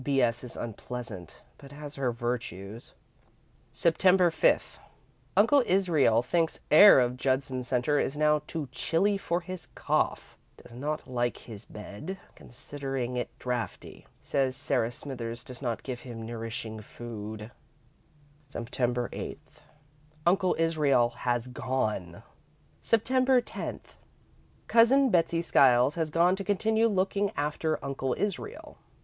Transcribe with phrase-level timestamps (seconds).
[0.03, 0.19] B.
[0.19, 0.43] S.
[0.43, 2.93] is unpleasant, but has her virtues.
[3.71, 3.99] "Sept.
[4.33, 4.79] 5.
[5.37, 10.39] Uncle Israel thinks air of Judson Centre is now too chilly for his cough.
[10.57, 14.07] Does not like his bed, considering it drafty.
[14.19, 17.51] Says Sarah Smithers does not give him nourishing food.
[18.49, 19.07] "Sept.
[19.13, 19.39] 8.
[20.25, 22.23] Uncle Israel has gone.
[22.81, 23.43] "Sept.
[23.45, 23.81] 10.
[24.67, 28.79] Cousin Betsey Skiles has gone to continue looking after Uncle Israel.